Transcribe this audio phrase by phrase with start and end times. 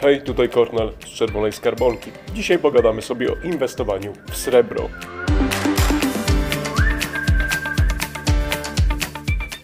[0.00, 2.10] Hej, tutaj Kornel z Czerwonej Skarbonki.
[2.34, 4.88] Dzisiaj pogadamy sobie o inwestowaniu w srebro.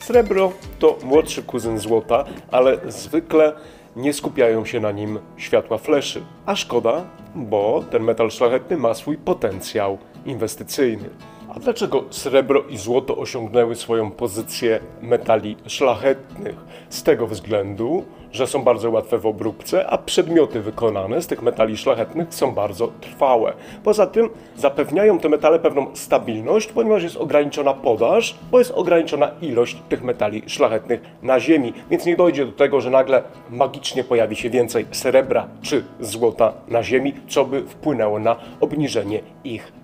[0.00, 3.52] Srebro to młodszy kuzyn złota, ale zwykle
[3.96, 6.22] nie skupiają się na nim światła fleszy.
[6.46, 7.04] A szkoda,
[7.34, 11.08] bo ten metal szlachetny ma swój potencjał inwestycyjny.
[11.56, 16.56] A dlaczego srebro i złoto osiągnęły swoją pozycję metali szlachetnych?
[16.88, 21.76] Z tego względu, że są bardzo łatwe w obróbce, a przedmioty wykonane z tych metali
[21.76, 23.52] szlachetnych są bardzo trwałe.
[23.84, 29.76] Poza tym zapewniają te metale pewną stabilność, ponieważ jest ograniczona podaż, bo jest ograniczona ilość
[29.88, 34.50] tych metali szlachetnych na Ziemi, więc nie dojdzie do tego, że nagle magicznie pojawi się
[34.50, 39.83] więcej srebra czy złota na Ziemi, co by wpłynęło na obniżenie ich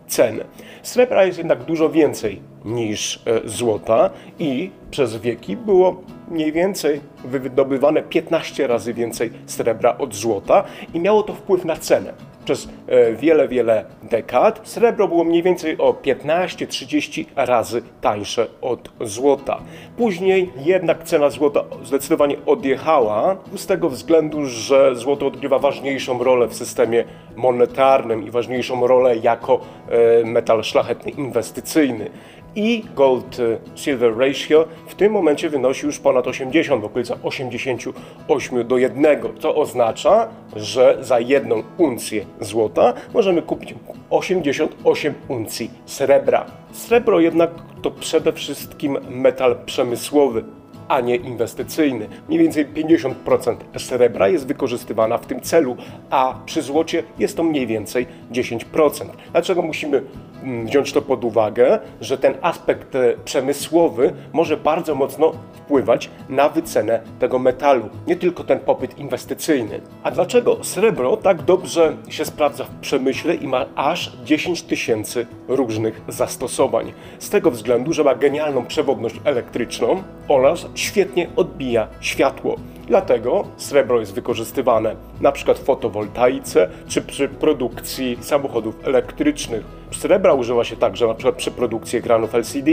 [0.83, 8.03] Srebra jest jednak dużo więcej niż e, złota i przez wieki było mniej więcej wydobywane
[8.03, 10.65] 15 razy więcej srebra od złota
[10.95, 12.13] i miało to wpływ na cenę.
[12.45, 19.60] Przez e, wiele, wiele dekad srebro było mniej więcej o 15-30 razy tańsze od złota.
[19.96, 26.55] Później jednak cena złota zdecydowanie odjechała z tego względu, że złoto odgrywa ważniejszą rolę w
[26.55, 27.05] systemie
[27.37, 32.11] monetarnym i ważniejszą rolę jako e, metal szlachetny inwestycyjny
[32.56, 39.18] i gold-silver ratio w tym momencie wynosi już ponad 80, w okolicach 88 do 1,
[39.38, 43.74] co oznacza, że za jedną uncję złota możemy kupić
[44.10, 46.46] 88 uncji srebra.
[46.73, 47.51] Srebro jednak
[47.82, 50.45] to przede wszystkim metal przemysłowy,
[50.91, 52.09] a nie inwestycyjny.
[52.29, 55.77] Mniej więcej 50% srebra jest wykorzystywana w tym celu,
[56.10, 59.05] a przy złocie jest to mniej więcej 10%.
[59.33, 60.02] Dlaczego musimy
[60.43, 66.49] mm, wziąć to pod uwagę, że ten aspekt e, przemysłowy może bardzo mocno wpływać na
[66.49, 69.81] wycenę tego metalu, nie tylko ten popyt inwestycyjny.
[70.03, 76.00] A dlaczego srebro tak dobrze się sprawdza w przemyśle i ma aż 10 tysięcy różnych
[76.09, 76.93] zastosowań?
[77.19, 82.57] Z tego względu, że ma genialną przewodność elektryczną oraz świetnie odbija światło.
[82.87, 84.97] Dlatego srebro jest wykorzystywane
[85.33, 89.65] przykład w fotowoltaice czy przy produkcji samochodów elektrycznych.
[89.91, 92.71] Srebra używa się także przykład przy produkcji ekranów LCD,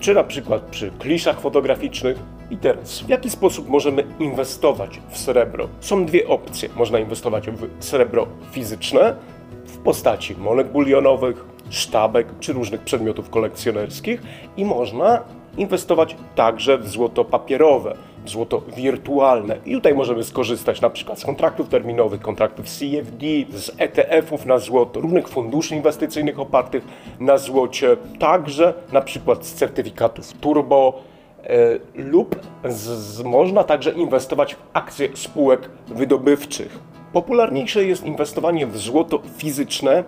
[0.00, 2.18] czy na przykład przy kliszach fotograficznych.
[2.50, 5.68] I teraz, w jaki sposób możemy inwestować w srebro?
[5.80, 6.68] Są dwie opcje.
[6.76, 9.16] Można inwestować w srebro fizyczne
[9.64, 14.22] w postaci monet bulionowych, sztabek czy różnych przedmiotów kolekcjonerskich
[14.56, 15.22] i można
[15.56, 19.56] inwestować także w złoto papierowe, w złoto wirtualne.
[19.66, 25.00] I tutaj możemy skorzystać na przykład z kontraktów terminowych, kontraktów CFD, z ETF-ów na złoto,
[25.00, 26.84] różnych funduszy inwestycyjnych opartych
[27.20, 31.02] na złocie, także na przykład z certyfikatów turbo,
[31.44, 36.78] e, lub z, z, można także inwestować w akcje spółek wydobywczych.
[37.12, 40.04] Popularniejsze jest inwestowanie w złoto fizyczne,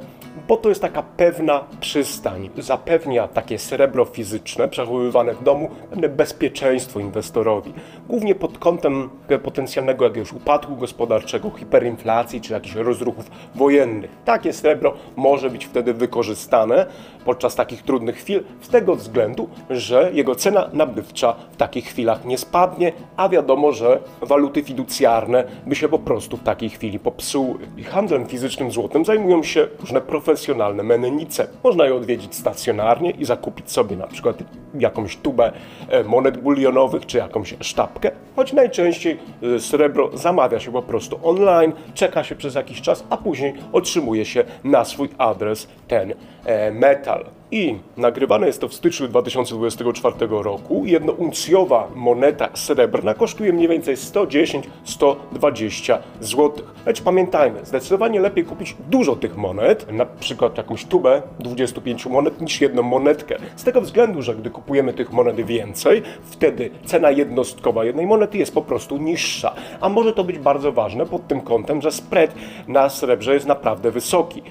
[0.48, 2.50] bo to jest taka pewna przystań.
[2.58, 7.72] Zapewnia takie srebro fizyczne przechowywane w domu pewne bezpieczeństwo inwestorowi.
[8.08, 9.10] Głównie pod kątem
[9.42, 14.10] potencjalnego jakiegoś upadku gospodarczego, hiperinflacji czy jakichś rozruchów wojennych.
[14.24, 16.86] Takie srebro może być wtedy wykorzystane
[17.24, 22.38] podczas takich trudnych chwil z tego względu, że jego cena nabywcza w takich chwilach nie
[22.38, 27.58] spadnie, a wiadomo, że waluty fiducjarne by się po prostu w takiej chwili popsuły.
[27.76, 31.48] I handlem fizycznym złotem zajmują się różne profesjonalne mennice.
[31.64, 34.36] Można je odwiedzić stacjonarnie i zakupić sobie na przykład
[34.78, 35.52] jakąś tubę
[35.88, 41.72] e, monet bulionowych czy jakąś sztabkę, choć najczęściej e, srebro zamawia się po prostu online,
[41.94, 46.14] czeka się przez jakiś czas, a później otrzymuje się na swój adres ten
[46.44, 47.24] e, metal.
[47.54, 50.82] I nagrywane jest to w styczniu 2024 roku.
[50.86, 56.52] Jednouncjowa moneta srebrna kosztuje mniej więcej 110-120 zł.
[56.86, 62.60] Lecz pamiętajmy, zdecydowanie lepiej kupić dużo tych monet, na przykład jakąś tubę 25 monet, niż
[62.60, 63.36] jedną monetkę.
[63.56, 68.54] Z tego względu, że gdy kupujemy tych monet więcej, wtedy cena jednostkowa jednej monety jest
[68.54, 69.54] po prostu niższa.
[69.80, 72.34] A może to być bardzo ważne pod tym kątem, że spread
[72.68, 74.42] na srebrze jest naprawdę wysoki.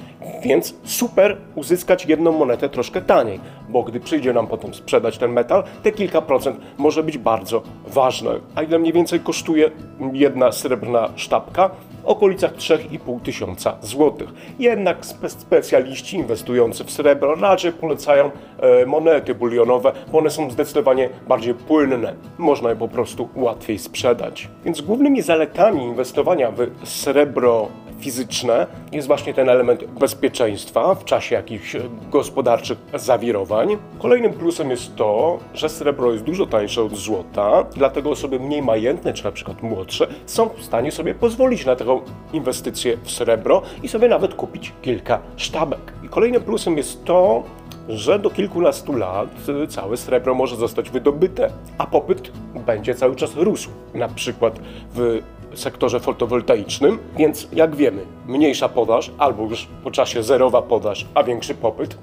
[0.44, 3.40] Więc super uzyskać jedną monetę troszkę taniej,
[3.70, 8.32] bo gdy przyjdzie nam potem sprzedać ten metal, te kilka procent może być bardzo ważne.
[8.56, 9.72] A ile mniej więcej kosztuje
[10.14, 11.70] jedna srebrna sztabka?
[12.04, 14.30] W okolicach 3,5 tysiąca złotych.
[14.60, 21.10] Jednak spe specjaliści inwestujący w srebro raczej polecają e, monety bulionowe, bo one są zdecydowanie
[21.28, 22.14] bardziej płynne.
[22.38, 24.50] Można je po prostu łatwiej sprzedać.
[24.66, 27.68] Więc głównymi zaletami inwestowania w srebro
[28.04, 31.76] fizyczne jest właśnie ten element bezpieczeństwa w czasie jakichś
[32.12, 33.78] gospodarczych zawirowań.
[34.00, 39.14] Kolejnym plusem jest to, że srebro jest dużo tańsze od złota, dlatego osoby mniej majętne,
[39.14, 42.02] czy na przykład młodsze, są w stanie sobie pozwolić na taką
[42.34, 45.94] inwestycję w srebro i sobie nawet kupić kilka sztabek.
[46.04, 47.44] I kolejnym plusem jest to,
[47.90, 49.30] że do kilkunastu lat
[49.64, 52.32] y, całe srebro może zostać wydobyte, a popyt
[52.66, 53.70] będzie cały czas rósł.
[53.94, 54.60] Na przykład
[54.96, 55.22] w
[55.56, 61.54] sektorze fotowoltaicznym, więc jak wiemy, mniejsza podaż albo już po czasie zerowa podaż, a większy
[61.54, 61.98] popyt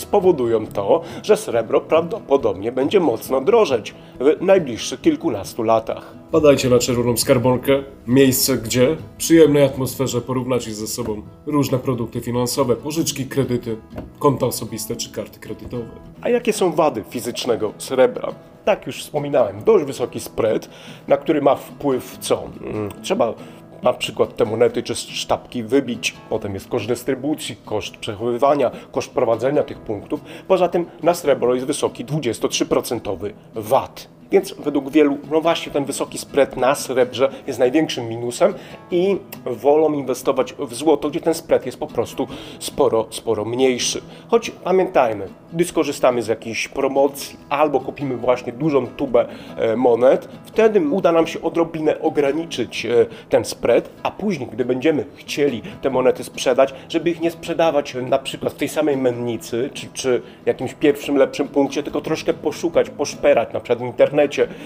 [0.00, 6.14] spowodują to, że srebro prawdopodobnie będzie mocno drożeć w najbliższych kilkunastu latach.
[6.32, 12.76] Badajcie na czerwoną skarbonkę, miejsce gdzie w przyjemnej atmosferze porównacie ze sobą różne produkty finansowe,
[12.76, 13.76] pożyczki, kredyty,
[14.18, 15.88] konta osobiste czy karty kredytowe.
[16.22, 18.32] A jakie są wady fizycznego srebra?
[18.64, 20.68] Tak już wspominałem, dość wysoki spread,
[21.08, 22.42] na który ma wpływ co?
[22.62, 23.34] Mm, Trzeba
[23.82, 29.62] na przykład te monety czy sztabki wybić, potem jest koszt dystrybucji, koszt przechowywania, koszt prowadzenia
[29.62, 30.20] tych punktów.
[30.48, 34.15] Poza tym na srebro jest wysoki 23% VAT.
[34.30, 38.54] Więc według wielu, no właśnie ten wysoki spread na srebrze jest największym minusem
[38.90, 42.26] i wolą inwestować w złoto, gdzie ten spread jest po prostu
[42.58, 44.02] sporo, sporo mniejszy.
[44.28, 49.26] Choć pamiętajmy, gdy skorzystamy z jakiejś promocji albo kupimy właśnie dużą tubę
[49.56, 55.04] e, monet, wtedy uda nam się odrobinę ograniczyć e, ten spread, a później, gdy będziemy
[55.14, 59.86] chcieli te monety sprzedać, żeby ich nie sprzedawać na przykład w tej samej mennicy, czy,
[59.92, 64.15] czy jakimś pierwszym, lepszym punkcie, tylko troszkę poszukać, poszperać, na przykład w internecie,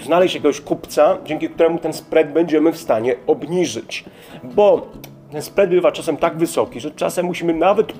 [0.03, 4.03] znaleźć jakiegoś kupca, dzięki któremu ten spread będziemy w stanie obniżyć.
[4.43, 4.87] Bo
[5.31, 7.93] ten spread bywa czasem tak wysoki, że czasem musimy nawet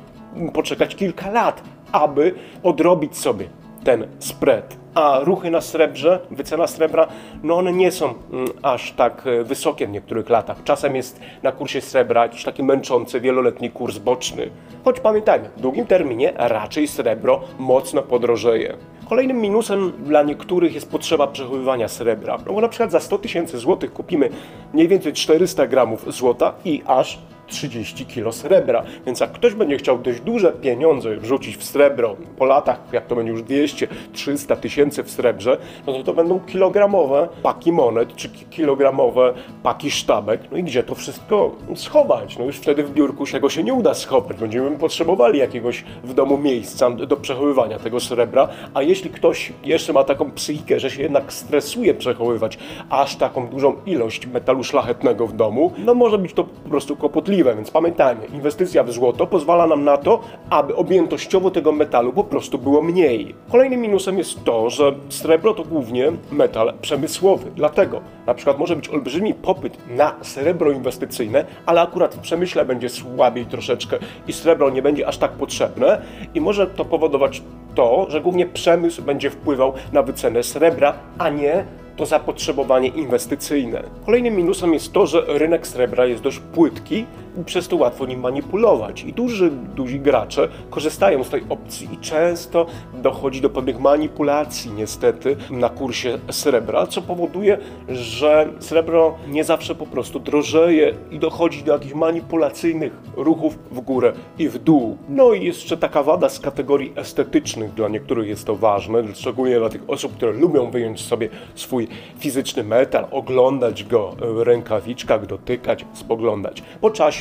[0.54, 3.48] poczekać kilka lat, aby odrobić sobie
[3.84, 4.78] ten spread.
[4.96, 7.08] A ruchy na srebrze, wycena srebra,
[7.44, 10.64] no one nie są mm, aż tak e, wysokie w niektórych latach.
[10.64, 14.50] Czasem jest na kursie srebra jakiś taki męczący, wieloletni kurs boczny.
[14.86, 18.78] Choć pamiętajmy, w długim terminie raczej srebro mocno podrożeje.
[19.12, 22.38] Kolejnym minusem dla niektórych jest potrzeba przechowywania srebra.
[22.48, 24.30] No bo na przykład za 100 tysięcy złotych kupimy
[24.74, 27.20] mniej więcej 400 gramów złota i aż
[27.52, 28.84] 30 kg srebra.
[29.06, 33.16] Więc jak ktoś będzie chciał dość duże pieniądze wrzucić w srebro po latach, jak to
[33.16, 35.58] będzie już 200-300 tysięcy w srebrze,
[35.88, 39.34] no to to będą kilogramowe paki monet, czy ki- kilogramowe
[39.64, 40.42] paki sztabek.
[40.52, 42.38] No i gdzie to wszystko schować?
[42.38, 44.38] No już wtedy w biurku się go się nie uda schować.
[44.38, 50.04] Będziemy potrzebowali jakiegoś w domu miejsca do przechowywania tego srebra, a jeśli ktoś jeszcze ma
[50.04, 52.58] taką psychikę, że się jednak stresuje przechowywać
[52.90, 57.41] aż taką dużą ilość metalu szlachetnego w domu, no może być to po prostu kłopotliwe,
[57.44, 62.58] więc pamiętajmy, inwestycja w złoto pozwala nam na to, aby objętościowo tego metalu po prostu
[62.58, 63.36] było mniej.
[63.52, 68.90] Kolejnym minusem jest to, że srebro to głównie metal przemysłowy, dlatego na przykład może być
[68.90, 73.98] olbrzymi popyt na srebro inwestycyjne, ale akurat w przemyśle będzie słabiej troszeczkę
[74.28, 76.02] i srebro nie będzie aż tak potrzebne
[76.34, 77.42] i może to powodować
[77.76, 81.66] to, że głównie przemysł będzie wpływał na wycenę srebra, a nie
[81.96, 83.84] to zapotrzebowanie inwestycyjne.
[84.06, 87.06] Kolejnym minusem jest to, że rynek srebra jest dość płytki
[87.46, 89.04] przez to łatwo nim manipulować.
[89.04, 95.38] I duży, duzi gracze korzystają z tej opcji i często dochodzi do pewnych manipulacji niestety
[95.50, 97.58] na kursie srebra, co powoduje,
[97.90, 104.14] że srebro nie zawsze po prostu drożeje i dochodzi do jakichś manipulacyjnych ruchów w górę
[104.40, 104.98] i w dół.
[105.10, 109.70] No i jeszcze taka wada z kategorii estetycznych, dla niektórych jest to ważne, szczególnie dla
[109.70, 111.88] tych osób, które lubią wyjąć sobie swój
[112.20, 116.64] fizyczny metal, oglądać go w rękawiczkach, dotykać, spoglądać.
[116.82, 117.21] Po czasie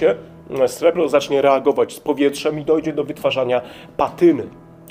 [0.60, 3.60] e, srebro zacznie reagować z powietrzem i dojdzie do wytwarzania
[3.96, 4.46] patyny.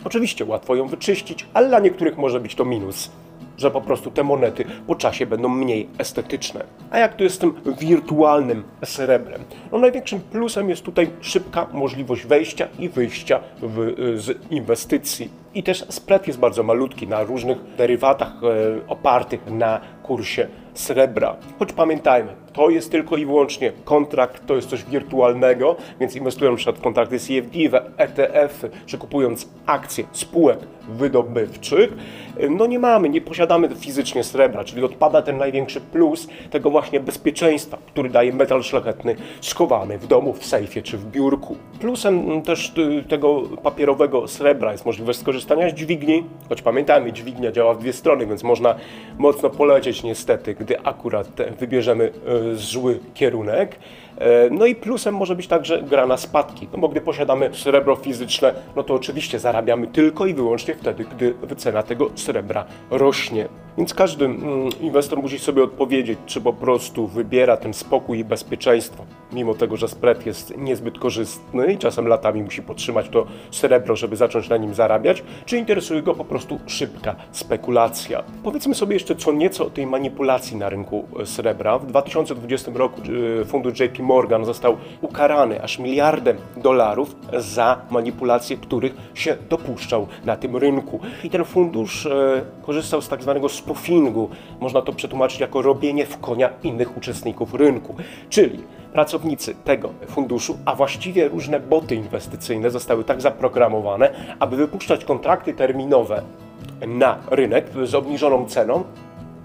[0.05, 3.11] Oczywiście łatwo ją wyczyścić, ale dla niektórych może być to minus
[3.59, 6.63] że po prostu te monety po czasie będą mniej estetyczne.
[6.91, 9.43] A jak to jest z tym wirtualnym srebrem?
[9.71, 15.29] No największym plusem jest tutaj szybka możliwość wejścia i wyjścia w, z inwestycji.
[15.53, 20.47] I też spread jest bardzo malutki na różnych derywatach e, opartych na kursie
[20.79, 21.35] srebra.
[21.59, 26.81] Choć pamiętajmy, to jest tylko i wyłącznie kontrakt, to jest coś wirtualnego, więc inwestując w
[26.81, 30.59] kontrakty CFD, w ETF-y, czy kupując akcje spółek
[30.89, 31.93] wydobywczych,
[32.49, 37.77] no nie mamy, nie posiadamy fizycznie srebra, czyli odpada ten największy plus tego właśnie bezpieczeństwa,
[37.87, 41.55] który daje metal szlachetny schowany w domu, w sejfie czy w biurku.
[41.79, 47.73] Plusem też y, tego papierowego srebra jest możliwość skorzystania z dźwigni, choć pamiętajmy, dźwignia działa
[47.73, 48.75] w dwie strony, więc można
[49.17, 51.27] mocno polecieć niestety, gdy akurat
[51.59, 52.11] wybierzemy
[52.51, 53.75] y, zły kierunek.
[54.17, 57.95] E, No i plusem może być także gra na spadki, no bo gdy posiadamy srebro
[57.95, 62.28] fizyczne, no to oczywiście zarabiamy tylko i wyłącznie wtedy, gdy cena tego srebra
[62.91, 63.47] rośnie.
[63.79, 69.05] Więc każdy mm, inwestor musi sobie odpowiedzieć, czy po prostu wybiera ten spokój i bezpieczeństwo,
[69.33, 74.15] mimo tego, że spread jest niezbyt korzystny i czasem latami musi podtrzymać to srebro, żeby
[74.15, 78.23] zacząć na nim zarabiać, czy interesuje go po prostu szybka spekulacja.
[78.43, 81.79] Powiedzmy sobie jeszcze co nieco o tej manipulacji na rynku e, srebra.
[81.79, 83.01] W 2020 roku
[83.41, 90.35] e, fundusz JP Morgan został ukarany aż miliardem dolarów za manipulacje, których się dopuszczał na
[90.35, 90.99] tym rynku.
[91.23, 94.29] I ten fundusz e, korzystał z tak zwanego spoofingu.
[94.59, 97.95] Można to przetłumaczyć jako robienie w konia innych uczestników rynku.
[98.29, 105.53] Czyli pracownicy tego funduszu, a właściwie różne boty inwestycyjne zostały tak zaprogramowane, aby wypuszczać kontrakty
[105.53, 106.21] terminowe
[106.87, 108.83] na rynek z obniżoną ceną,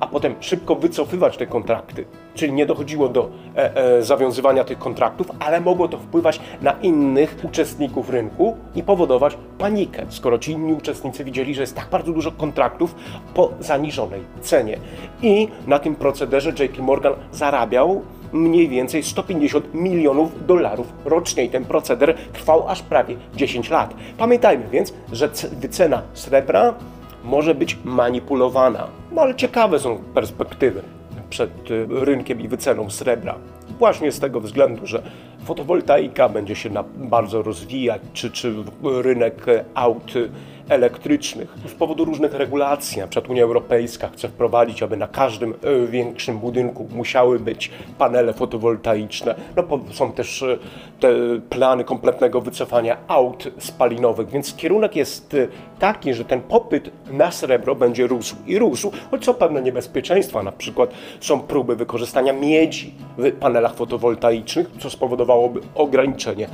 [0.04, 2.04] a potem szybko wycofywać te kontrakty.
[2.34, 7.36] Czyli nie dochodziło do e, e, zawiązywania tych kontraktów, ale mogło to wpływać na innych
[7.42, 12.32] uczestników rynku i powodować panikę, skoro ci inni uczestnicy widzieli, że jest tak bardzo dużo
[12.32, 12.94] kontraktów
[13.34, 14.78] po zaniżonej cenie.
[15.22, 21.64] I na tym procederze JP Morgan zarabiał mniej więcej 150 milionów dolarów rocznie i ten
[21.64, 23.94] proceder trwał aż prawie 10 lat.
[24.18, 26.74] Pamiętajmy więc, że c- wycena srebra
[27.24, 28.86] może być manipulowana.
[29.12, 30.82] No ale ciekawe są perspektywy
[31.30, 33.34] przed y, rynkiem i wyceną srebra.
[33.78, 35.02] Właśnie z tego względu, że
[35.44, 40.30] fotowoltaika będzie się bardzo rozwijać, czy, czy rynek e, aut y,
[40.68, 41.54] elektrycznych.
[41.68, 46.88] Z powodu różnych regulacji, przykład Unia Europejska chce wprowadzić, aby na każdym e, większym budynku
[46.94, 49.34] musiały być panele fotowoltaiczne.
[49.56, 50.58] No, są też e,
[51.00, 51.08] te
[51.50, 57.74] plany kompletnego wycofania aut spalinowych, więc kierunek jest e, taki, że ten popyt na srebro
[57.74, 60.90] będzie rósł i rósł, choć są pewne niebezpieczeństwa, na przykład
[61.20, 66.48] są próby wykorzystania miedzi w panelach fotowoltaicznych, co spowodowałoby ograniczenie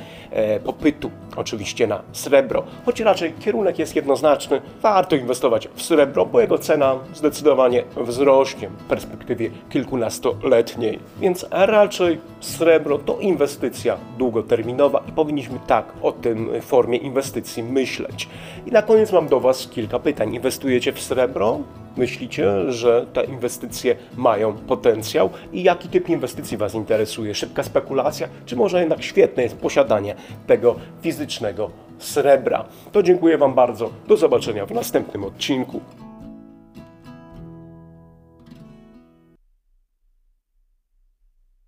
[0.65, 6.59] popytu oczywiście na srebro, choć raczej kierunek jest jednoznaczny, warto inwestować w srebro, bo jego
[6.59, 15.93] cena zdecydowanie wzrośnie w perspektywie kilkunastoletniej, więc raczej srebro to inwestycja długoterminowa i powinniśmy tak
[16.03, 18.29] o tym formie inwestycji myśleć.
[18.67, 20.35] I na koniec mam do Was kilka pytań.
[20.35, 21.59] Inwestujecie w srebro?
[21.97, 27.35] Myślicie, że te inwestycje mają potencjał i jaki typ inwestycji Was interesuje?
[27.35, 30.15] Szybka spekulacja, czy może jednak świetne jest posiadanie
[30.47, 32.65] tego fizycznego srebra?
[32.93, 33.91] To dziękuję Wam bardzo.
[34.09, 35.81] Do zobaczenia w następnym odcinku.